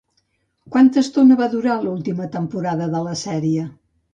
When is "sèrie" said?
3.25-3.69